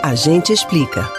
[0.00, 1.10] A gente explica.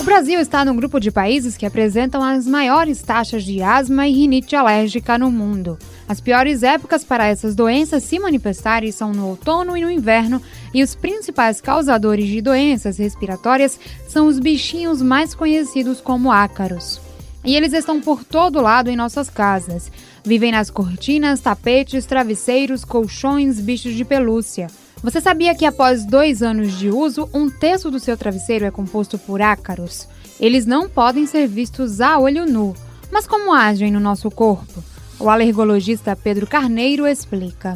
[0.00, 4.12] O Brasil está no grupo de países que apresentam as maiores taxas de asma e
[4.12, 5.78] rinite alérgica no mundo.
[6.08, 10.42] As piores épocas para essas doenças se manifestarem são no outono e no inverno,
[10.74, 13.78] e os principais causadores de doenças respiratórias
[14.08, 17.00] são os bichinhos mais conhecidos como ácaros.
[17.44, 19.92] E eles estão por todo lado em nossas casas.
[20.24, 24.66] Vivem nas cortinas, tapetes, travesseiros, colchões, bichos de pelúcia.
[25.02, 29.18] Você sabia que após dois anos de uso, um terço do seu travesseiro é composto
[29.18, 30.08] por ácaros?
[30.38, 32.72] Eles não podem ser vistos a olho nu.
[33.10, 34.80] Mas como agem no nosso corpo?
[35.18, 37.74] O alergologista Pedro Carneiro explica.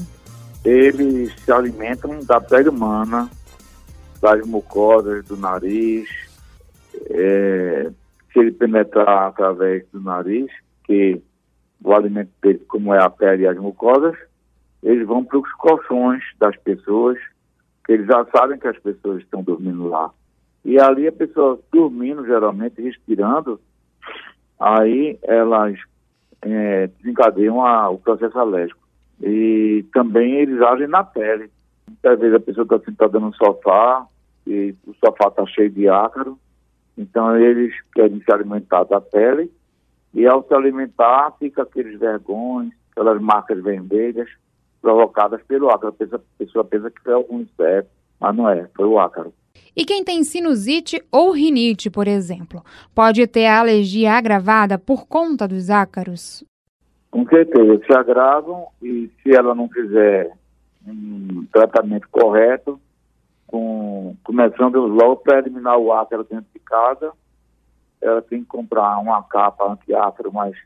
[0.65, 3.29] Eles se alimentam da pele humana,
[4.23, 6.09] das mucosas do nariz,
[7.11, 7.91] é,
[8.33, 10.47] se ele penetrar através do nariz,
[10.85, 11.21] que
[11.83, 14.17] o alimento dele, como é a pele e as mucosas,
[14.83, 17.19] eles vão para os colchões das pessoas,
[17.85, 20.11] que eles já sabem que as pessoas estão dormindo lá.
[20.65, 23.61] E ali a pessoa dormindo, geralmente, respirando,
[24.59, 25.79] aí elas
[26.43, 28.81] é, desencadeiam a, o processo alérgico.
[29.23, 31.51] E também eles agem na pele.
[31.89, 34.07] Muitas vezes a pessoa está sentada no sofá
[34.47, 36.39] e o sofá está cheio de ácaro,
[36.97, 39.51] então eles querem se alimentar da pele
[40.13, 44.29] e ao se alimentar fica aqueles vergões, aquelas marcas vermelhas
[44.87, 45.89] provocadas pelo ácaro.
[45.99, 47.89] A pessoa, pensa que foi algum inseto,
[48.21, 49.35] mas não é, foi o ácaro.
[49.75, 52.63] E quem tem sinusite ou rinite, por exemplo,
[52.95, 56.45] pode ter a alergia agravada por conta dos ácaros?
[57.11, 60.33] Com certeza, se agravam e se ela não fizer
[60.87, 62.81] um tratamento correto,
[63.45, 67.13] com, começando logo para eliminar o ácaro dentro de casa,
[68.01, 70.57] ela tem que comprar uma capa anti-ácaro, mas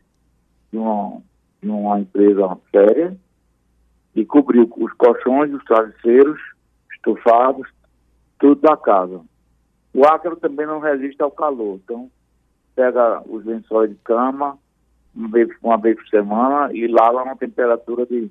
[0.71, 1.23] de uma,
[1.62, 3.17] de uma empresa séria,
[4.14, 6.41] e cobrir os colchões, os travesseiros,
[6.92, 7.69] estofados,
[8.39, 9.20] tudo da casa.
[9.92, 12.11] O ácaro também não resiste ao calor, então
[12.75, 14.58] pega os lençóis de cama
[15.14, 18.31] uma vez, uma vez por semana e lava uma temperatura de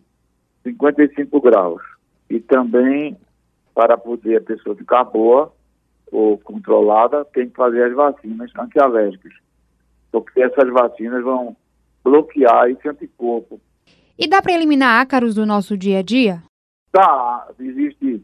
[0.64, 1.82] 55 graus.
[2.30, 3.18] E também
[3.74, 5.54] para poder a pessoa ficar boa
[6.12, 9.32] ou controlada, tem que fazer as vacinas antialérgicas,
[10.12, 11.56] porque essas vacinas vão
[12.04, 13.62] bloquear esse anticorpo.
[14.22, 16.44] E dá para eliminar ácaros do nosso dia a dia?
[16.92, 17.48] Dá.
[17.58, 18.22] Existe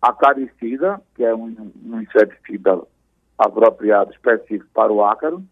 [0.00, 2.80] a caricida, que é um, um inseticida
[3.36, 5.42] apropriado específico para o ácaro,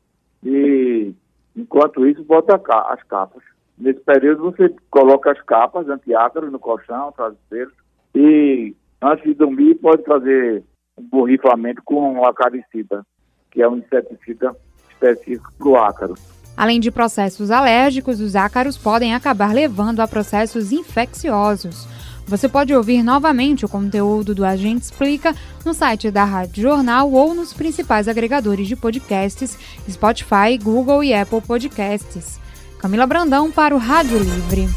[0.45, 1.13] e
[1.57, 3.43] enquanto isso, bota as capas.
[3.77, 7.75] Nesse período, você coloca as capas anti-ácaro no colchão, travesseiros,
[8.15, 10.63] e antes de dormir pode fazer
[10.97, 13.05] um borrifamento com acaricida,
[13.51, 14.55] que é um inseticida
[14.89, 16.15] específico para o ácaro.
[16.61, 21.89] Além de processos alérgicos, os ácaros podem acabar levando a processos infecciosos.
[22.27, 25.35] Você pode ouvir novamente o conteúdo do Agente Explica
[25.65, 29.57] no site da Rádio Jornal ou nos principais agregadores de podcasts,
[29.91, 32.39] Spotify, Google e Apple Podcasts.
[32.79, 34.69] Camila Brandão para o Rádio Livre.